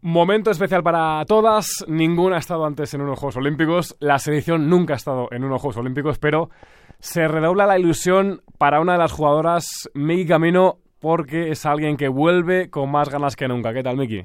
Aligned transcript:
Momento 0.00 0.52
especial 0.52 0.84
para 0.84 1.24
todas. 1.26 1.84
Ninguna 1.88 2.36
ha 2.36 2.38
estado 2.38 2.64
antes 2.64 2.94
en 2.94 3.00
unos 3.00 3.18
Juegos 3.18 3.36
Olímpicos. 3.36 3.96
La 3.98 4.20
selección 4.20 4.70
nunca 4.70 4.94
ha 4.94 4.96
estado 4.96 5.28
en 5.32 5.42
unos 5.42 5.60
Juegos 5.60 5.78
Olímpicos, 5.78 6.20
pero 6.20 6.50
se 7.00 7.26
redobla 7.26 7.66
la 7.66 7.80
ilusión 7.80 8.42
para 8.58 8.80
una 8.80 8.92
de 8.92 8.98
las 8.98 9.10
jugadoras, 9.10 9.90
Miki 9.94 10.26
Camino, 10.26 10.78
porque 11.00 11.50
es 11.50 11.66
alguien 11.66 11.96
que 11.96 12.06
vuelve 12.06 12.70
con 12.70 12.92
más 12.92 13.08
ganas 13.08 13.34
que 13.34 13.48
nunca. 13.48 13.74
¿Qué 13.74 13.82
tal, 13.82 13.96
Miki? 13.96 14.22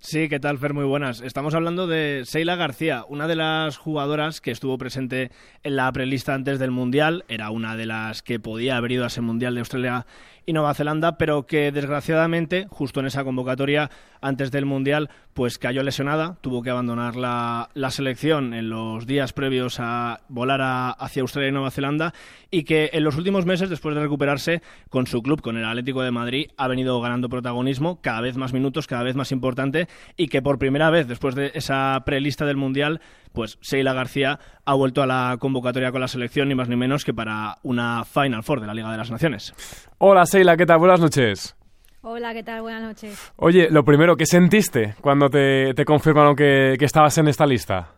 Sí, 0.00 0.28
¿qué 0.28 0.38
tal, 0.38 0.58
Fer? 0.58 0.74
Muy 0.74 0.84
buenas. 0.84 1.20
Estamos 1.20 1.54
hablando 1.54 1.88
de 1.88 2.22
Seila 2.24 2.54
García, 2.54 3.04
una 3.08 3.26
de 3.26 3.34
las 3.34 3.76
jugadoras 3.76 4.40
que 4.40 4.52
estuvo 4.52 4.78
presente 4.78 5.32
en 5.64 5.74
la 5.74 5.90
prelista 5.90 6.34
antes 6.34 6.60
del 6.60 6.70
Mundial. 6.70 7.24
Era 7.28 7.50
una 7.50 7.76
de 7.76 7.86
las 7.86 8.22
que 8.22 8.38
podía 8.38 8.76
haber 8.76 8.92
ido 8.92 9.04
a 9.04 9.08
ese 9.08 9.22
Mundial 9.22 9.54
de 9.54 9.60
Australia 9.60 10.06
y 10.48 10.54
Nueva 10.54 10.72
Zelanda, 10.72 11.18
pero 11.18 11.44
que 11.46 11.70
desgraciadamente, 11.72 12.66
justo 12.70 13.00
en 13.00 13.06
esa 13.06 13.22
convocatoria 13.22 13.90
antes 14.22 14.50
del 14.50 14.64
Mundial, 14.64 15.10
pues 15.34 15.58
cayó 15.58 15.82
lesionada, 15.82 16.38
tuvo 16.40 16.62
que 16.62 16.70
abandonar 16.70 17.16
la, 17.16 17.68
selección 17.90 18.54
en 18.54 18.70
los 18.70 19.06
días 19.06 19.34
previos 19.34 19.76
a 19.78 20.20
volar 20.28 20.94
hacia 20.98 21.20
Australia 21.20 21.50
y 21.50 21.52
Nueva 21.52 21.70
Zelanda 21.70 22.14
y 22.50 22.64
que 22.64 22.88
en 22.94 23.04
los 23.04 23.18
últimos 23.18 23.44
meses, 23.44 23.68
después 23.68 23.94
de 23.94 24.00
recuperarse 24.00 24.62
con 24.88 25.06
su 25.06 25.22
club, 25.22 25.42
con 25.42 25.58
el 25.58 25.66
Atlético 25.66 26.00
de 26.00 26.12
Madrid, 26.12 26.50
ha 26.56 26.66
venido 26.66 26.98
ganando 27.02 27.28
protagonismo, 27.28 28.00
cada 28.00 28.22
vez 28.22 28.38
más 28.38 28.54
minutos, 28.54 28.86
cada 28.86 29.02
vez 29.02 29.16
más 29.16 29.32
importante 29.32 29.86
y 30.16 30.28
que 30.28 30.40
por 30.40 30.58
primera 30.58 30.88
vez, 30.88 31.06
después 31.08 31.34
de 31.34 31.52
esa 31.54 32.02
prelista 32.06 32.46
del 32.46 32.56
Mundial, 32.56 33.02
pues 33.32 33.58
Seila 33.60 33.92
García 33.92 34.40
ha 34.68 34.74
vuelto 34.74 35.02
a 35.02 35.06
la 35.06 35.38
convocatoria 35.40 35.90
con 35.90 36.02
la 36.02 36.08
selección, 36.08 36.46
ni 36.46 36.54
más 36.54 36.68
ni 36.68 36.76
menos 36.76 37.02
que 37.02 37.14
para 37.14 37.56
una 37.62 38.04
Final 38.04 38.42
Four 38.42 38.60
de 38.60 38.66
la 38.66 38.74
Liga 38.74 38.90
de 38.90 38.98
las 38.98 39.10
Naciones. 39.10 39.54
Hola 39.96 40.26
Seila, 40.26 40.58
¿qué 40.58 40.66
tal? 40.66 40.78
Buenas 40.78 41.00
noches. 41.00 41.56
Hola, 42.02 42.34
¿qué 42.34 42.42
tal? 42.42 42.60
Buenas 42.60 42.82
noches. 42.82 43.32
Oye, 43.36 43.70
lo 43.70 43.82
primero, 43.82 44.14
¿qué 44.14 44.26
sentiste 44.26 44.94
cuando 45.00 45.30
te, 45.30 45.74
confirmaron 45.86 46.36
que, 46.36 46.76
estabas 46.80 47.16
en 47.16 47.28
esta 47.28 47.46
lista? 47.46 47.94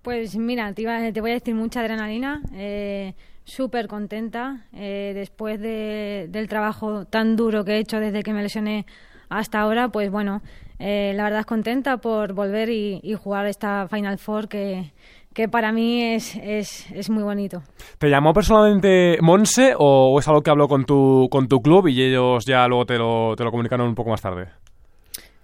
Pues 0.00 0.36
mira, 0.36 0.72
te, 0.72 0.86
voy 1.20 1.30
a 1.30 1.34
decir 1.34 1.54
mucha 1.54 1.80
adrenalina, 1.80 2.40
eh, 2.54 3.14
súper 3.44 3.88
contenta 3.88 4.64
eh, 4.72 5.12
después 5.14 5.60
del 5.60 6.48
trabajo 6.48 7.04
tan 7.04 7.36
duro 7.36 7.62
que 7.62 7.72
he 7.72 7.78
hecho 7.78 8.00
desde 8.00 8.22
que 8.22 8.32
me 8.32 8.42
lesioné 8.42 8.86
hasta 9.28 9.60
ahora, 9.60 9.88
pues 9.88 10.10
bueno, 10.10 10.42
eh, 10.78 11.12
la 11.14 11.22
verdad 11.24 11.40
es 11.40 11.46
contenta 11.46 11.98
por 11.98 12.32
volver 12.32 12.68
y, 12.68 13.14
jugar 13.14 13.46
esta 13.46 13.86
Final 13.88 14.18
Four 14.18 14.48
que, 14.48 14.92
que 15.34 15.48
para 15.48 15.72
mí 15.72 16.02
es, 16.02 16.36
es, 16.36 16.90
es, 16.92 17.10
muy 17.10 17.22
bonito. 17.22 17.62
¿Te 17.98 18.08
llamó 18.08 18.32
personalmente 18.32 19.18
Monse 19.20 19.74
o 19.78 20.18
es 20.18 20.28
algo 20.28 20.42
que 20.42 20.50
habló 20.50 20.68
con 20.68 20.84
tu, 20.84 21.28
con 21.30 21.48
tu 21.48 21.60
club 21.60 21.88
y 21.88 22.02
ellos 22.02 22.44
ya 22.44 22.66
luego 22.68 22.86
te 22.86 22.98
lo, 22.98 23.34
te 23.36 23.44
lo 23.44 23.50
comunicaron 23.50 23.88
un 23.88 23.94
poco 23.94 24.10
más 24.10 24.20
tarde? 24.20 24.48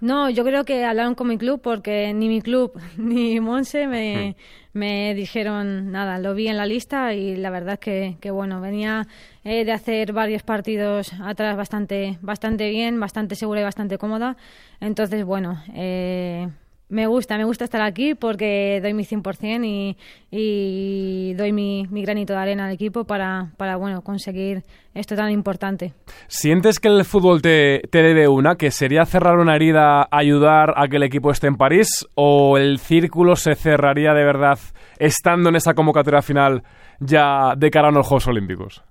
No, 0.01 0.31
yo 0.31 0.45
creo 0.45 0.65
que 0.65 0.85
hablaron 0.85 1.17
con 1.17 1.27
mi 1.27 1.39
club 1.39 1.61
porque 1.61 2.15
ni 2.15 2.29
mi 2.29 2.41
club 2.41 2.73
ni 2.97 3.41
Monse 3.41 3.89
me, 3.89 4.37
hmm. 4.75 4.79
me 4.79 5.15
dijeron 5.15 5.91
nada. 5.91 6.19
Lo 6.19 6.35
vi 6.35 6.49
en 6.49 6.57
la 6.57 6.67
lista 6.67 7.15
y 7.15 7.37
la 7.37 7.51
verdad 7.51 7.75
es 7.75 7.81
que, 7.81 8.17
que 8.21 8.31
bueno, 8.31 8.61
venía 8.61 9.07
eh, 9.45 9.65
de 9.65 9.73
hacer 9.73 10.13
varios 10.13 10.43
partidos 10.43 11.13
atrás 11.21 11.57
bastante, 11.57 12.19
bastante 12.21 12.69
bien, 12.71 13.01
bastante 13.01 13.35
segura 13.35 13.61
y 13.61 13.65
bastante 13.65 13.99
cómoda. 13.99 14.37
Entonces, 14.81 15.25
bueno, 15.25 15.63
eh, 15.75 16.49
me 16.89 17.07
gusta, 17.07 17.37
me 17.37 17.45
gusta 17.45 17.65
estar 17.65 17.83
aquí 17.83 18.15
porque 18.15 18.81
doy 18.83 18.95
mi 18.95 19.05
100% 19.05 19.65
y, 19.65 19.97
y 20.31 21.35
doy 21.35 21.53
mi, 21.53 21.87
granito 21.91 22.33
de 22.33 22.39
arena 22.39 22.67
al 22.67 22.73
equipo 22.73 23.05
para, 23.05 23.51
para 23.57 23.77
bueno, 23.77 24.03
conseguir 24.03 24.65
esto 24.95 25.15
tan 25.15 25.31
importante. 25.31 25.93
¿Sientes 26.29 26.81
que 26.81 26.89
el 26.89 27.05
fútbol 27.05 27.43
te, 27.43 27.83
te 27.91 28.03
debe 28.03 28.27
una, 28.29 28.57
que 28.57 28.71
sería 28.71 29.05
cerrar 29.05 29.39
una 29.39 29.57
herida, 29.57 30.09
ayudar 30.11 30.75
a 30.77 30.89
que 30.89 30.97
el 30.97 31.03
equipo 31.03 31.31
esté 31.31 31.47
en 31.47 31.57
París, 31.57 32.07
o 32.15 32.57
el 32.57 32.79
círculo 32.79 33.37
se 33.37 33.55
cerraría 33.55 34.15
de 34.15 34.25
verdad 34.25 34.59
estando 34.99 35.51
en 35.51 35.57
esa 35.57 35.75
convocatoria 35.75 36.23
final 36.23 36.63
ya 37.01 37.55
de 37.57 37.71
cara 37.71 37.89
a 37.89 37.93
los 37.93 38.07
Juegos 38.07 38.29
Olímpicos? 38.29 38.83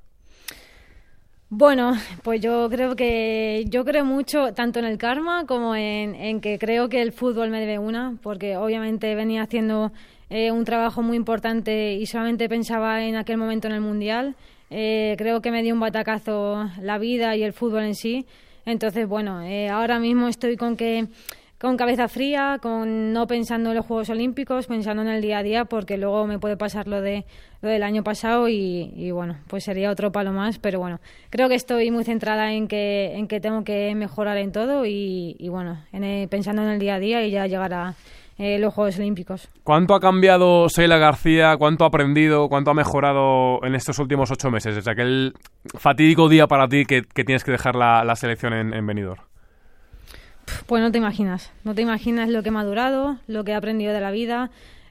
Bueno, 1.49 1.93
pues 2.23 2.41
yo 2.41 2.67
creo 2.69 2.97
que 2.97 3.63
yo 3.69 3.85
creo 3.85 4.03
mucho 4.03 4.53
tanto 4.53 4.79
en 4.79 4.85
el 4.85 4.97
karma 4.97 5.45
como 5.45 5.75
en, 5.75 6.41
que 6.41 6.59
creo 6.59 6.89
que 6.89 7.01
el 7.01 7.13
fútbol 7.13 7.49
me 7.49 7.61
debe 7.61 7.79
una, 7.79 8.17
porque 8.21 8.57
obviamente 8.57 9.15
venía 9.15 9.43
haciendo 9.43 9.93
eh, 10.29 10.51
un 10.51 10.65
trabajo 10.65 11.01
muy 11.01 11.15
importante 11.15 11.93
y 11.93 12.05
solamente 12.05 12.49
pensaba 12.49 13.01
en 13.05 13.15
aquel 13.15 13.37
momento 13.37 13.67
en 13.67 13.75
el 13.75 13.81
mundial. 13.81 14.35
Eh, 14.69 15.15
creo 15.17 15.41
que 15.41 15.51
me 15.51 15.63
dio 15.63 15.73
un 15.73 15.79
batacazo 15.79 16.69
la 16.81 16.97
vida 16.97 17.37
y 17.37 17.43
el 17.43 17.53
fútbol 17.53 17.83
en 17.83 17.95
sí. 17.95 18.25
Entonces, 18.65 19.07
bueno, 19.07 19.41
eh, 19.43 19.69
ahora 19.69 19.99
mismo 19.99 20.27
estoy 20.27 20.57
con 20.57 20.75
que 20.75 21.07
con 21.59 21.75
cabeza 21.75 22.07
fría, 22.07 22.59
con 22.61 23.13
no 23.13 23.25
pensando 23.25 23.71
en 23.71 23.77
los 23.77 23.85
Juegos 23.85 24.09
Olímpicos, 24.09 24.67
pensando 24.67 25.01
en 25.01 25.07
el 25.07 25.21
día 25.21 25.39
a 25.39 25.43
día, 25.43 25.65
porque 25.65 25.97
luego 25.97 26.27
me 26.27 26.37
puede 26.39 26.55
pasar 26.55 26.87
lo 26.87 27.01
de 27.01 27.25
lo 27.61 27.69
del 27.69 27.81
año 27.81 28.03
pasado 28.03 28.47
y, 28.47 29.09
bueno, 29.11 29.37
pues 29.47 29.63
sería 29.63 29.89
otro 29.89 30.11
palo 30.11 30.31
más, 30.31 30.59
pero 30.59 30.79
bueno, 30.79 30.99
creo 31.31 31.49
que 31.49 31.55
estoy 31.55 31.89
muy 31.89 32.03
centrada 32.03 32.53
en 32.53 32.67
que 32.67 33.13
en 33.15 33.27
que 33.27 33.39
tengo 33.39 33.63
que 33.63 33.95
mejorar 33.95 34.37
en 34.37 34.51
todo 34.51 34.85
y, 34.85 35.35
bueno, 35.49 35.83
pensando 36.29 36.61
en 36.61 36.69
el 36.69 36.79
día 36.79 36.95
a 36.95 36.99
día 36.99 37.25
y 37.25 37.31
ya 37.31 37.47
llegar 37.47 37.73
a 37.73 37.95
eh, 38.37 38.59
los 38.59 38.71
Juegos 38.75 38.99
Olímpicos. 38.99 39.49
¿Cuánto 39.63 39.95
ha 39.95 39.99
cambiado 39.99 40.69
Seila 40.69 40.97
García? 40.97 41.57
¿Cuánto 41.57 41.83
ha 41.83 41.87
aprendido? 41.87 42.47
¿Cuánto 42.49 42.69
ha 42.69 42.75
mejorado 42.75 43.65
en 43.65 43.73
estos 43.73 43.97
últimos 43.97 44.29
ocho 44.29 44.51
meses? 44.51 44.75
Desde 44.75 44.91
aquel 44.91 45.33
fatídico 45.75 46.29
día 46.29 46.45
para 46.45 46.67
ti 46.67 46.85
que, 46.85 47.01
tienes 47.01 47.43
que 47.43 47.51
dejar 47.51 47.75
la, 47.75 48.15
selección 48.15 48.53
en, 48.53 48.73
en. 48.75 48.85
Pues 50.65 50.81
no 50.81 50.91
te 50.91 50.97
imaginas, 50.97 51.51
no 51.63 51.75
te 51.75 51.81
imaginas 51.81 52.29
lo 52.29 52.43
que 52.43 52.49
he 52.49 52.51
madurado, 52.51 53.17
lo 53.27 53.43
que 53.43 53.51
he 53.51 53.55
aprendido 53.55 53.93
de 53.93 54.01
la 54.01 54.11
vida, 54.11 54.49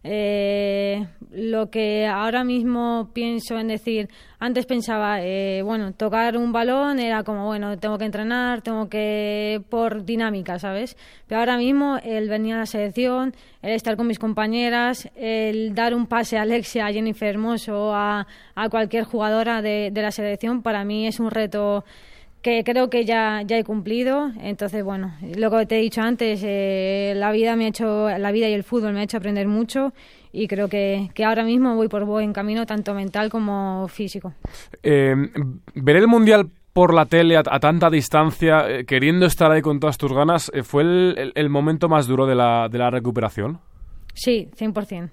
eh, 0.09 1.05
lo 1.33 1.69
que 1.69 2.07
ahora 2.07 2.45
mismo 2.45 3.11
pienso 3.13 3.59
en 3.59 3.67
decir, 3.67 4.09
antes 4.39 4.65
pensaba, 4.65 5.21
eh, 5.21 5.63
bueno, 5.63 5.93
tocar 5.93 6.37
un 6.37 6.53
balón 6.53 7.01
era 7.01 7.25
como, 7.25 7.47
bueno, 7.47 7.77
tengo 7.79 7.99
que 7.99 8.05
entrenar, 8.05 8.63
tengo 8.63 8.89
que, 8.89 9.61
por 9.69 10.05
dinámica, 10.05 10.61
¿sabes? 10.61 10.97
Pero 11.27 11.41
ahora 11.41 11.57
mismo 11.57 11.99
el 12.05 12.29
venir 12.29 12.55
a 12.55 12.59
la 12.59 12.67
selección, 12.67 13.35
el 13.63 13.73
estar 13.73 13.97
con 13.97 14.07
mis 14.07 14.21
compañeras, 14.21 15.11
el 15.17 15.75
dar 15.75 15.93
un 15.93 16.07
pase 16.07 16.39
a 16.39 16.43
Alexia, 16.43 16.87
a 16.87 16.93
Jennifer 16.93 17.29
Hermoso, 17.29 17.93
a, 17.93 18.27
cualquier 18.71 19.05
jugadora 19.05 19.61
de, 19.61 19.91
de 19.93 20.03
la 20.03 20.13
selección, 20.13 20.63
para 20.63 20.85
mí 20.85 21.07
es 21.09 21.19
un 21.19 21.31
reto 21.31 21.85
que 22.47 22.63
creo 22.63 22.89
que 22.91 23.05
ya, 23.05 23.43
ya 23.45 23.59
he 23.59 23.65
cumplido. 23.65 24.31
Entonces, 24.41 24.85
bueno, 24.85 25.17
lo 25.37 25.51
que 25.51 25.67
te 25.67 25.79
he 25.79 25.81
dicho 25.81 26.01
antes, 26.01 26.41
eh, 26.45 27.13
la 27.17 27.33
vida 27.33 27.57
me 27.57 27.65
ha 27.65 27.69
hecho, 27.71 28.09
la 28.09 28.31
vida 28.31 28.49
y 28.49 28.53
el 28.53 28.63
fútbol 28.63 28.93
me 28.93 29.01
ha 29.01 29.03
hecho 29.03 29.17
aprender 29.17 29.49
mucho 29.49 29.93
y 30.31 30.47
creo 30.47 30.69
que, 30.69 31.11
que 31.13 31.25
ahora 31.25 31.43
mismo 31.43 31.75
voy 31.75 31.89
por 31.89 32.05
buen 32.05 32.33
camino, 32.33 32.65
tanto 32.65 32.95
mental 32.95 33.31
como 33.31 33.89
físico. 33.89 34.33
Eh, 34.85 35.17
ver 35.75 35.97
el 35.97 36.07
Mundial 36.07 36.49
por 36.73 36.95
la 36.95 37.07
tele 37.07 37.37
a, 37.37 37.43
tanta 37.43 37.91
distancia, 37.91 38.71
eh, 38.71 38.85
queriendo 38.85 39.27
estar 39.27 39.51
ahí 39.51 39.61
con 39.61 39.81
todas 39.81 39.99
tus 39.99 40.13
ganas, 40.13 40.53
¿fue 40.63 40.83
el, 40.83 41.33
el, 41.35 41.51
momento 41.51 41.89
más 41.89 42.07
duro 42.07 42.27
de 42.27 42.37
la, 42.37 42.69
de 42.71 42.79
la 42.79 42.91
recuperación? 42.91 43.59
Sí, 44.15 44.49
100%. 44.57 45.11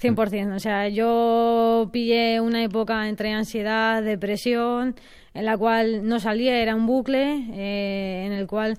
100%. 0.00 0.54
O 0.54 0.60
sea, 0.60 0.88
yo 0.88 1.88
pillé 1.92 2.40
una 2.40 2.62
época 2.62 3.08
entre 3.08 3.32
ansiedad, 3.32 4.02
depresión, 4.02 4.94
en 5.34 5.44
la 5.44 5.56
cual 5.56 6.06
no 6.06 6.20
salía, 6.20 6.60
era 6.60 6.74
un 6.74 6.86
bucle 6.86 7.46
eh, 7.52 8.24
en 8.26 8.32
el 8.32 8.46
cual, 8.46 8.78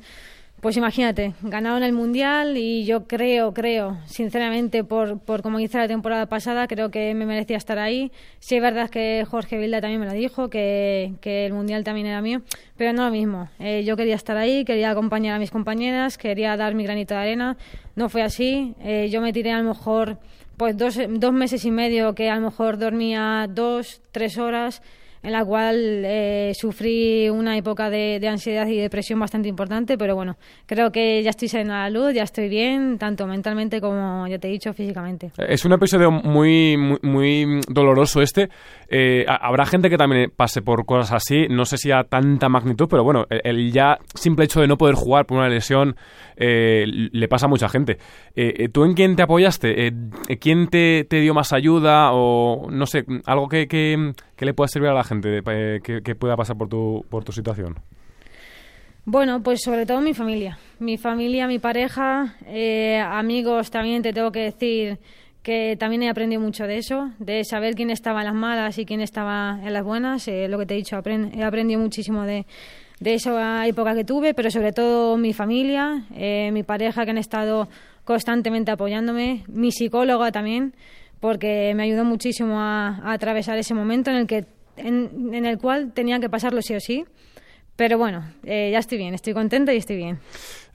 pues 0.61 0.75
imagínate, 0.75 1.33
ganaron 1.41 1.83
el 1.83 1.93
Mundial 1.93 2.57
y 2.57 2.85
yo 2.85 3.07
creo, 3.07 3.53
creo, 3.53 3.97
sinceramente, 4.05 4.83
por, 4.83 5.19
por 5.19 5.41
como 5.41 5.59
hice 5.59 5.77
la 5.77 5.87
temporada 5.87 6.25
pasada, 6.25 6.67
creo 6.67 6.89
que 6.89 7.13
me 7.13 7.25
merecía 7.25 7.57
estar 7.57 7.79
ahí. 7.79 8.11
Sí 8.39 8.55
es 8.55 8.61
verdad 8.61 8.89
que 8.89 9.25
Jorge 9.29 9.57
Vilda 9.57 9.79
también 9.81 10.01
me 10.01 10.05
lo 10.07 10.13
dijo, 10.13 10.49
que, 10.49 11.13
que 11.21 11.45
el 11.45 11.53
Mundial 11.53 11.83
también 11.83 12.07
era 12.07 12.21
mío, 12.21 12.41
pero 12.77 12.93
no 12.93 13.05
lo 13.05 13.11
mismo. 13.11 13.49
Eh, 13.59 13.83
yo 13.85 13.95
quería 13.95 14.15
estar 14.15 14.37
ahí, 14.37 14.65
quería 14.65 14.91
acompañar 14.91 15.35
a 15.35 15.39
mis 15.39 15.51
compañeras, 15.51 16.17
quería 16.17 16.55
dar 16.57 16.75
mi 16.75 16.83
granito 16.83 17.13
de 17.13 17.19
arena. 17.21 17.57
No 17.95 18.09
fue 18.09 18.21
así. 18.21 18.75
Eh, 18.81 19.09
yo 19.11 19.21
me 19.21 19.33
tiré 19.33 19.51
a 19.51 19.59
lo 19.59 19.69
mejor 19.69 20.17
pues 20.59 20.75
dos, 20.75 20.99
dos 21.09 21.31
meses 21.31 21.63
y 21.63 21.71
medio 21.71 22.13
que 22.13 22.29
a 22.29 22.35
lo 22.35 22.41
mejor 22.41 22.77
dormía 22.77 23.47
dos, 23.49 24.01
tres 24.11 24.37
horas 24.37 24.83
en 25.21 25.33
la 25.33 25.43
cual 25.43 26.03
eh, 26.05 26.53
sufrí 26.55 27.29
una 27.29 27.57
época 27.57 27.89
de, 27.89 28.25
ansiedad 28.29 28.67
y 28.67 28.77
depresión 28.77 29.19
bastante 29.19 29.49
importante, 29.49 29.97
pero 29.97 30.15
bueno, 30.15 30.37
creo 30.65 30.91
que 30.91 31.21
ya 31.23 31.31
estoy 31.31 31.47
saliendo 31.47 31.73
a 31.73 31.79
la 31.79 31.89
luz, 31.89 32.13
ya 32.13 32.23
estoy 32.23 32.47
bien, 32.47 32.97
tanto 32.97 33.27
mentalmente 33.27 33.81
como 33.81 34.27
ya 34.27 34.39
te 34.39 34.47
he 34.47 34.51
dicho, 34.51 34.71
físicamente. 34.73 35.31
Es 35.37 35.65
un 35.65 35.73
episodio 35.73 36.11
muy, 36.11 36.77
muy, 37.01 37.61
doloroso 37.67 38.21
este. 38.21 38.49
Eh, 38.87 39.25
habrá 39.27 39.65
gente 39.65 39.89
que 39.89 39.97
también 39.97 40.31
pase 40.35 40.61
por 40.61 40.85
cosas 40.85 41.11
así, 41.11 41.47
no 41.49 41.65
sé 41.65 41.77
si 41.77 41.91
a 41.91 42.03
tanta 42.03 42.47
magnitud, 42.47 42.87
pero 42.89 43.03
bueno, 43.03 43.25
el, 43.29 43.71
ya 43.71 43.97
simple 44.15 44.45
hecho 44.45 44.61
de 44.61 44.67
no 44.67 44.77
poder 44.77 44.95
jugar 44.95 45.25
por 45.25 45.37
una 45.37 45.49
lesión 45.49 45.95
eh, 46.37 46.85
le 46.87 47.27
pasa 47.27 47.47
a 47.47 47.49
mucha 47.49 47.67
gente. 47.67 47.97
¿Tú 48.71 48.85
en 48.85 48.93
quién 48.93 49.15
te 49.15 49.23
apoyaste? 49.23 49.93
¿Quién 50.39 50.67
te, 50.67 51.05
te, 51.09 51.19
dio 51.19 51.33
más 51.33 51.51
ayuda 51.51 52.11
o 52.13 52.69
no 52.71 52.85
sé, 52.85 53.03
algo 53.25 53.49
que, 53.49 54.13
que 54.39 54.45
le 54.45 54.53
pueda 54.53 54.69
servir 54.69 54.87
a 54.87 54.93
la 54.93 55.03
gente 55.03 55.41
eh, 55.45 55.81
que, 55.83 56.15
pueda 56.15 56.37
pasar 56.37 56.55
por 56.55 56.69
tu, 56.69 57.03
por 57.09 57.25
tu 57.25 57.33
situación? 57.33 57.75
Bueno, 59.03 59.43
pues 59.43 59.59
sobre 59.61 59.85
todo 59.85 59.99
mi 59.99 60.13
familia. 60.13 60.57
Mi 60.79 60.97
familia, 60.97 61.45
mi 61.45 61.59
pareja, 61.59 62.35
eh, 62.47 62.99
amigos 62.99 63.69
también 63.69 64.01
te 64.01 64.13
tengo 64.13 64.31
que 64.31 64.39
decir 64.39 64.97
que 65.43 65.75
también 65.77 66.03
he 66.03 66.09
aprendido 66.09 66.41
mucho 66.41 66.67
de 66.67 66.77
eso, 66.77 67.11
de 67.19 67.43
saber 67.43 67.75
quién 67.75 67.89
estaba 67.89 68.21
en 68.21 68.27
las 68.27 68.33
malas 68.33 68.77
y 68.77 68.85
quién 68.85 69.01
estaba 69.01 69.59
en 69.61 69.73
las 69.73 69.83
buenas. 69.83 70.25
Eh, 70.29 70.47
lo 70.47 70.57
que 70.57 70.65
te 70.65 70.73
he 70.75 70.77
dicho, 70.77 70.95
he 70.95 71.43
aprendido 71.43 71.81
muchísimo 71.81 72.23
de, 72.23 72.45
de 73.01 73.15
esa 73.15 73.67
época 73.67 73.93
que 73.93 74.05
tuve, 74.05 74.33
pero 74.33 74.49
sobre 74.49 74.71
todo 74.71 75.17
mi 75.17 75.33
familia, 75.33 76.05
eh, 76.15 76.51
mi 76.53 76.63
pareja 76.63 77.03
que 77.03 77.11
han 77.11 77.17
estado 77.17 77.67
constantemente 78.05 78.71
apoyándome, 78.71 79.43
mi 79.49 79.73
psicóloga 79.73 80.31
también, 80.31 80.75
porque 81.19 81.73
me 81.75 81.83
ayudó 81.83 82.05
muchísimo 82.05 82.59
a, 82.59 83.11
atravesar 83.11 83.57
ese 83.57 83.73
momento 83.73 84.09
en 84.09 84.17
el 84.17 84.27
que 84.27 84.45
en, 84.77 85.33
en, 85.33 85.45
el 85.45 85.57
cual 85.57 85.91
tenía 85.93 86.19
que 86.19 86.29
pasarlo 86.29 86.61
sí 86.61 86.75
o 86.75 86.79
sí. 86.79 87.05
Pero 87.75 87.97
bueno, 87.97 88.25
eh, 88.43 88.69
ya 88.73 88.79
estoy 88.79 88.97
bien, 88.97 89.13
estoy 89.13 89.33
contenta 89.33 89.73
y 89.73 89.77
estoy 89.77 89.95
bien. 89.95 90.19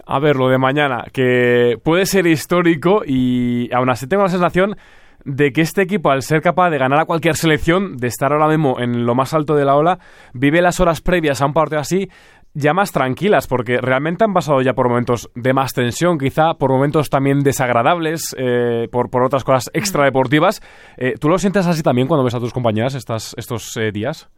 A 0.07 0.19
ver, 0.19 0.37
lo 0.37 0.49
de 0.49 0.57
mañana, 0.57 1.05
que 1.13 1.77
puede 1.83 2.07
ser 2.07 2.27
histórico 2.27 3.03
y 3.07 3.71
aún 3.75 3.91
así 3.91 4.07
tengo 4.07 4.23
la 4.23 4.31
sensación 4.31 4.77
de 5.25 5.53
que 5.53 5.61
este 5.61 5.83
equipo, 5.83 6.11
al 6.11 6.23
ser 6.23 6.41
capaz 6.43 6.71
de 6.71 6.79
ganar 6.79 7.01
a 7.01 7.05
cualquier 7.05 7.37
selección, 7.37 7.97
de 7.97 8.09
estar 8.09 8.33
ahora 8.33 8.49
mismo 8.49 8.79
en 8.81 9.07
lo 9.07 9.15
más 9.15 9.35
alto 9.35 9.55
de 9.55 9.65
la 9.65 9.77
ola, 9.77 9.99
vive 10.33 10.63
las 10.63 10.81
horas 10.81 11.01
previas 11.01 11.41
a 11.41 11.47
un 11.47 11.53
partido 11.53 11.81
así 11.81 12.09
ya 12.55 12.73
más 12.73 12.93
tranquilas, 12.93 13.47
porque 13.47 13.79
realmente 13.79 14.25
han 14.25 14.33
pasado 14.33 14.63
ya 14.63 14.73
por 14.73 14.89
momentos 14.89 15.29
de 15.35 15.53
más 15.53 15.73
tensión, 15.73 16.19
quizá 16.19 16.55
por 16.55 16.71
momentos 16.71 17.11
también 17.11 17.41
desagradables, 17.41 18.35
eh, 18.39 18.89
por, 18.91 19.11
por, 19.11 19.25
otras 19.25 19.45
cosas 19.45 19.71
extradeportivas. 19.75 20.63
Eh, 20.97 21.15
¿Tú 21.19 21.29
lo 21.29 21.39
sientes 21.39 21.67
así 21.67 21.83
también 21.83 22.07
cuando 22.07 22.25
ves 22.25 22.35
a 22.35 22.41
tus 22.41 22.53
compañeras 22.53 22.95
estas, 22.95 23.35
estos 23.37 23.77
eh, 23.77 23.91
días? 23.93 24.29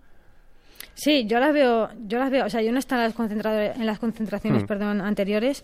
Sí, 0.95 1.27
yo 1.27 1.39
las 1.39 1.53
veo, 1.53 1.91
yo 2.07 2.19
las 2.19 2.31
veo, 2.31 2.47
o 2.47 2.49
sea, 2.49 2.63
yo 2.63 2.73
no 2.73 2.79
estaba 2.79 3.05
en 3.05 3.87
las 3.87 3.99
concentraciones 3.99 4.63
hmm. 4.63 4.67
perdón, 4.67 5.03
anteriores, 5.03 5.63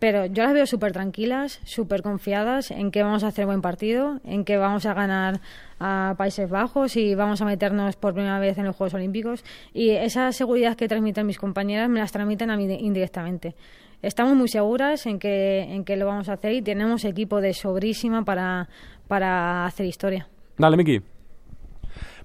pero 0.00 0.24
yo 0.24 0.42
las 0.42 0.54
veo 0.54 0.66
súper 0.66 0.92
tranquilas, 0.92 1.60
súper 1.64 2.02
confiadas 2.02 2.70
en 2.70 2.90
que 2.90 3.02
vamos 3.02 3.22
a 3.22 3.28
hacer 3.28 3.44
buen 3.44 3.60
partido, 3.60 4.18
en 4.24 4.44
que 4.46 4.56
vamos 4.56 4.86
a 4.86 4.94
ganar 4.94 5.40
a 5.78 6.14
Países 6.16 6.48
Bajos 6.48 6.96
y 6.96 7.14
vamos 7.14 7.42
a 7.42 7.44
meternos 7.44 7.96
por 7.96 8.14
primera 8.14 8.38
vez 8.38 8.56
en 8.56 8.64
los 8.64 8.74
Juegos 8.74 8.94
Olímpicos. 8.94 9.44
Y 9.74 9.90
esa 9.90 10.32
seguridad 10.32 10.74
que 10.74 10.88
transmiten 10.88 11.26
mis 11.26 11.38
compañeras 11.38 11.90
me 11.90 12.00
las 12.00 12.12
transmiten 12.12 12.50
a 12.50 12.56
mí 12.56 12.64
indirectamente. 12.64 13.54
Estamos 14.00 14.34
muy 14.34 14.48
seguras 14.48 15.04
en 15.04 15.18
que, 15.18 15.60
en 15.60 15.84
que 15.84 15.98
lo 15.98 16.06
vamos 16.06 16.30
a 16.30 16.32
hacer 16.32 16.54
y 16.54 16.62
tenemos 16.62 17.04
equipo 17.04 17.42
de 17.42 17.52
sobrísima 17.52 18.24
para, 18.24 18.70
para 19.06 19.66
hacer 19.66 19.84
historia. 19.84 20.26
Dale, 20.56 20.78
Miki. 20.78 21.19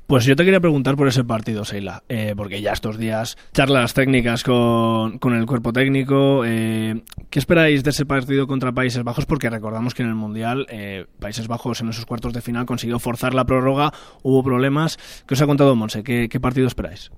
Pues 0.08 0.26
yo 0.26 0.36
te 0.36 0.46
quería 0.46 0.60
preguntar 0.60 0.96
por 0.96 1.08
ese 1.08 1.24
partido, 1.24 1.66
Seila, 1.66 2.04
eh, 2.10 2.36
porque 2.38 2.62
ya 2.62 2.74
estos 2.74 3.00
días 3.00 3.38
charlas 3.54 3.96
técnicas 3.96 4.44
con, 4.44 5.18
con 5.18 5.34
el 5.34 5.48
cuerpo 5.48 5.74
técnico. 5.74 6.44
Eh, 6.46 7.02
¿Qué 7.32 7.40
esperáis 7.40 7.84
de 7.84 7.90
ese 7.90 8.06
partido 8.06 8.46
contra 8.46 8.72
Países 8.72 9.04
Bajos? 9.04 9.26
Porque 9.26 9.50
recordamos 9.50 9.96
que 9.96 10.04
en 10.04 10.10
el 10.10 10.16
Mundial 10.16 10.68
eh, 10.70 11.08
Países 11.20 11.48
Bajos 11.48 11.82
en 11.82 11.90
esos 11.90 12.06
cuartos 12.06 12.34
de 12.34 12.42
final 12.42 12.68
consiguió 12.68 13.00
forzar 13.00 13.34
la 13.34 13.46
prórroga, 13.46 13.92
hubo 14.22 14.44
problemas. 14.44 15.00
¿Qué 15.26 15.34
os 15.34 15.42
ha 15.42 15.48
contado 15.48 15.76
Monse? 15.76 16.04
¿Qué, 16.04 16.40
partido 16.40 16.68
esperáis? 16.68 17.10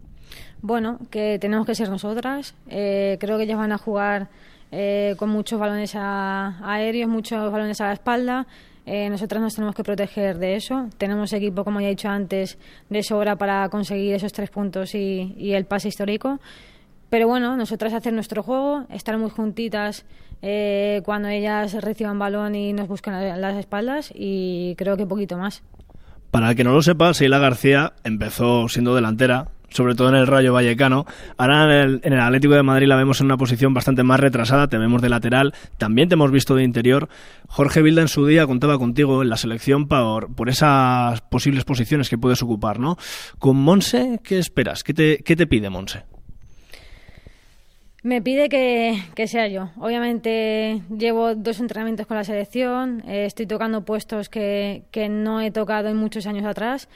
Bueno, 0.62 0.98
que 1.12 1.40
tenemos 1.42 1.66
que 1.66 1.76
ser 1.76 1.90
nosotras. 1.90 2.56
creo 2.70 3.38
que 3.38 3.44
ellos 3.44 3.58
van 3.58 3.74
a 3.74 3.78
jugar 3.78 4.30
con 5.18 5.30
muchos 5.30 5.60
balones 5.60 5.94
aéreos, 5.94 7.10
muchos 7.10 7.52
balones 7.52 7.82
a 7.82 7.88
la 7.88 7.94
espalda. 7.94 8.48
Eh, 8.90 9.10
nosotras 9.10 9.42
nos 9.42 9.54
tenemos 9.54 9.76
que 9.76 9.84
proteger 9.84 10.38
de 10.38 10.56
eso. 10.56 10.88
Tenemos 10.98 11.34
equipo, 11.34 11.66
como 11.66 11.82
ya 11.82 11.88
he 11.88 11.90
dicho 11.90 12.08
antes, 12.08 12.58
de 12.90 13.04
sobra 13.04 13.36
para 13.36 13.68
conseguir 13.68 14.14
esos 14.16 14.32
tres 14.32 14.50
puntos 14.50 14.96
y, 14.96 15.54
el 15.54 15.66
pase 15.66 15.90
histórico. 15.90 16.40
Pero 17.10 17.28
bueno, 17.28 17.58
nosotras 17.58 17.94
hacer 17.94 18.14
nuestro 18.14 18.44
juego, 18.44 18.86
estar 18.90 19.18
muy 19.18 19.30
juntitas 19.30 20.06
eh, 20.42 21.02
cuando 21.04 21.28
ellas 21.28 21.74
reciban 21.84 22.18
balón 22.18 22.56
y 22.56 22.72
nos 22.72 22.88
buscan 22.88 23.42
las 23.42 23.56
espaldas 23.58 24.12
y 24.16 24.76
creo 24.78 24.96
que 24.96 25.06
poquito 25.06 25.38
más. 25.38 25.64
Para 26.32 26.52
el 26.52 26.56
que 26.56 26.64
no 26.64 26.72
lo 26.72 26.82
sepa, 26.82 27.14
Seila 27.14 27.40
García 27.40 27.94
empezó 28.06 28.70
siendo 28.70 28.96
delantera, 28.96 29.50
sobre 29.70 29.96
todo 29.96 30.10
en 30.10 30.16
el 30.16 30.28
Rayo 30.28 30.54
Vallecano. 30.54 31.06
Ahora 31.38 31.84
en 31.84 32.02
el, 32.04 32.20
Atlético 32.20 32.56
de 32.56 32.64
Madrid 32.64 32.88
la 32.88 32.96
vemos 32.96 33.20
en 33.20 33.26
una 33.26 33.38
posición 33.38 33.74
bastante 33.74 34.04
más 34.04 34.20
retrasada, 34.20 34.68
te 34.68 34.78
vemos 34.78 35.02
de 35.02 35.10
lateral, 35.10 35.54
también 35.78 36.10
te 36.10 36.16
hemos 36.16 36.32
visto 36.32 36.56
de 36.56 36.64
interior. 36.64 37.10
Jorge 37.48 37.82
Vilda 37.82 38.02
en 38.02 38.08
su 38.08 38.26
día 38.26 38.46
contaba 38.46 38.78
contigo 38.78 39.22
en 39.22 39.30
la 39.30 39.38
selección 39.38 39.88
por, 39.88 40.34
por 40.36 40.50
esas 40.50 41.22
posibles 41.22 41.64
posiciones 41.64 42.10
que 42.10 42.18
puedes 42.18 42.42
ocupar, 42.42 42.80
¿no? 42.80 42.98
Con 43.40 43.58
Monse, 43.58 44.20
¿qué 44.24 44.40
esperas? 44.40 44.84
¿Qué 44.84 44.94
te, 44.94 45.48
pide 45.48 45.70
Monse? 45.70 46.04
Me 48.04 48.22
pide 48.22 48.48
que, 48.48 49.04
que, 49.16 49.28
sea 49.28 49.48
yo. 49.48 49.72
Obviamente 49.78 50.82
llevo 50.96 51.36
dos 51.36 51.60
entrenamientos 51.60 52.08
con 52.08 52.16
la 52.16 52.24
selección, 52.24 53.04
eh, 53.08 53.26
estoy 53.26 53.48
tocando 53.48 53.84
puestos 53.84 54.30
que, 54.30 54.84
que 54.92 55.10
no 55.10 55.42
he 55.42 55.52
tocado 55.52 55.90
en 55.90 55.98
muchos 55.98 56.26
años 56.26 56.46
atrás 56.46 56.88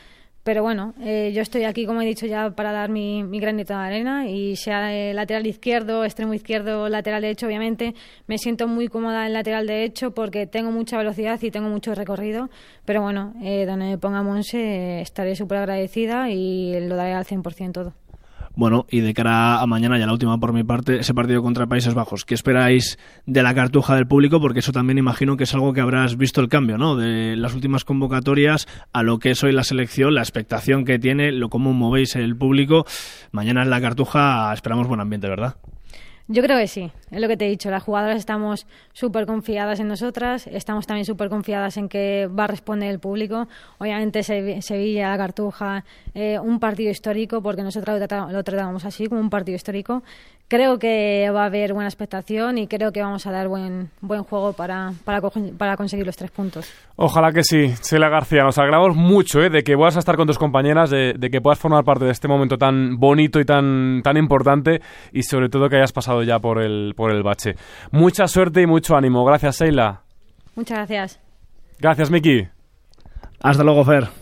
pero 0.44 0.64
bueno, 0.64 0.96
eh, 1.02 1.32
yo 1.36 1.42
estoy 1.42 1.66
aquí, 1.66 1.86
como 1.86 2.02
he 2.02 2.06
dicho 2.06 2.26
ya, 2.26 2.50
para 2.52 2.72
dar 2.72 2.90
mi, 2.90 3.24
mi 3.24 3.40
granito 3.40 3.74
de 3.74 3.80
arena 3.80 4.28
y 4.28 4.56
sea 4.56 4.94
eh, 4.94 5.14
lateral 5.14 5.46
izquierdo, 5.46 6.04
extremo 6.04 6.34
izquierdo, 6.34 6.90
lateral 6.90 7.22
derecho, 7.22 7.46
obviamente 7.46 7.94
me 8.26 8.40
siento 8.40 8.68
muy 8.68 8.88
cómoda 8.88 9.28
en 9.28 9.34
lateral 9.34 9.68
derecho 9.68 10.12
porque 10.16 10.48
tengo 10.48 10.72
mucha 10.72 10.98
velocidad 10.98 11.40
y 11.44 11.52
tengo 11.52 11.70
mucho 11.70 11.94
recorrido. 11.94 12.50
Pero 12.86 13.02
bueno, 13.04 13.34
eh, 13.44 13.66
donde 13.68 13.86
me 13.86 13.98
ponga 14.00 14.24
Monse 14.24 15.02
estaré 15.02 15.36
súper 15.36 15.60
agradecida 15.60 16.32
y 16.32 16.80
lo 16.88 16.96
daré 16.96 17.14
al 17.14 17.26
100% 17.26 17.72
todo. 17.72 17.94
Bueno, 18.62 18.86
y 18.92 19.00
de 19.00 19.16
cara 19.16 19.60
a 19.60 19.66
mañana, 19.66 19.98
ya 19.98 20.06
la 20.06 20.14
última 20.14 20.38
por 20.38 20.54
mi 20.54 20.64
parte, 20.64 21.00
ese 21.00 21.16
partido 21.16 21.42
contra 21.42 21.66
Países 21.66 21.96
Bajos, 21.96 22.26
¿qué 22.26 22.36
esperáis 22.36 23.00
de 23.26 23.42
la 23.42 23.56
cartuja 23.56 23.96
del 23.96 24.06
público? 24.06 24.40
Porque 24.40 24.60
eso 24.60 24.72
también 24.72 25.00
imagino 25.00 25.36
que 25.36 25.46
es 25.46 25.54
algo 25.56 25.74
que 25.74 25.82
habrás 25.82 26.16
visto 26.16 26.42
el 26.42 26.48
cambio, 26.48 26.78
¿no? 26.78 26.96
De 26.96 27.36
las 27.36 27.56
últimas 27.56 27.86
convocatorias 27.86 28.68
a 28.94 29.02
lo 29.02 29.18
que 29.18 29.32
es 29.32 29.44
hoy 29.44 29.52
la 29.52 29.64
selección, 29.64 30.14
la 30.14 30.22
expectación 30.22 30.86
que 30.86 31.00
tiene, 31.00 31.32
lo 31.32 31.50
cómo 31.50 31.74
movéis 31.74 32.16
el 32.16 32.38
público. 32.38 32.86
Mañana 33.32 33.64
en 33.64 33.72
la 33.72 33.82
cartuja 33.82 34.54
esperamos 34.54 34.88
buen 34.88 35.02
ambiente, 35.02 35.28
¿verdad? 35.28 35.56
Yo 36.28 36.42
creo 36.44 36.58
que 36.58 36.68
sí, 36.68 36.92
es 37.10 37.20
lo 37.20 37.28
que 37.28 37.36
te 37.36 37.46
he 37.46 37.50
dicho. 37.50 37.70
Las 37.70 37.84
jugadoras 37.84 38.18
estamos 38.18 38.66
súper 38.94 39.26
confiadas 39.26 39.80
en 39.80 39.88
nosotras, 39.88 40.48
estamos 40.48 40.88
también 40.88 41.06
súper 41.06 41.30
confiadas 41.30 41.78
en 41.78 41.90
que 41.90 42.28
va 42.28 42.46
a 42.46 42.48
responder 42.48 42.90
el 42.90 43.00
público. 43.00 43.48
Obviamente 43.80 44.24
Sevilla, 44.24 45.10
la 45.10 45.18
Cartuja, 45.18 45.84
eh, 46.14 46.40
un 46.40 46.60
partido 46.60 46.90
histórico, 46.92 47.42
porque 47.42 47.64
nosotros 47.64 48.00
lo 48.00 48.44
tratamos 48.44 48.86
así, 48.86 49.08
como 49.08 49.20
un 49.20 49.30
partido 49.30 49.56
histórico 49.56 50.04
creo 50.52 50.80
que 50.80 51.30
va 51.34 51.44
a 51.44 51.46
haber 51.46 51.72
buena 51.74 51.88
expectación 51.88 52.58
y 52.58 52.68
creo 52.68 52.92
que 52.92 53.02
vamos 53.02 53.26
a 53.26 53.32
dar 53.32 53.48
buen, 53.48 53.90
buen 54.02 54.24
juego 54.24 54.52
para, 54.52 54.92
para, 55.06 55.22
para 55.58 55.78
conseguir 55.78 56.06
los 56.06 56.18
tres 56.18 56.30
puntos. 56.30 56.70
Ojalá 56.98 57.32
que 57.32 57.42
sí, 57.42 57.74
Sheila 57.82 58.10
García. 58.10 58.44
Nos 58.44 58.58
alegramos 58.58 58.94
mucho 58.94 59.42
¿eh? 59.42 59.50
de 59.50 59.64
que 59.64 59.78
puedas 59.78 59.96
estar 59.96 60.18
con 60.18 60.28
tus 60.28 60.38
compañeras, 60.38 60.90
de, 60.90 61.14
de, 61.18 61.30
que 61.30 61.40
puedas 61.40 61.58
formar 61.58 61.86
parte 61.86 62.04
de 62.04 62.12
este 62.12 62.28
momento 62.28 62.58
tan 62.58 62.98
bonito 63.00 63.40
y 63.40 63.46
tan, 63.46 64.02
tan 64.04 64.18
importante 64.18 64.82
y 65.14 65.24
sobre 65.24 65.48
todo 65.48 65.70
que 65.70 65.78
hayas 65.78 65.94
pasado 65.94 66.22
ya 66.22 66.40
por 66.40 66.62
el, 66.62 66.96
por 66.98 67.12
el 67.12 67.24
bache. 67.24 67.56
Mucha 67.92 68.28
suerte 68.28 68.62
y 68.62 68.68
mucho 68.68 68.98
ánimo. 68.98 69.24
Gracias, 69.24 69.62
Sheila. 69.62 70.02
Muchas 70.58 70.80
gracias. 70.80 71.20
Gracias, 71.80 72.12
Miki. 72.12 72.46
Hasta 73.40 73.64
luego, 73.64 73.86
Fer. 73.86 74.21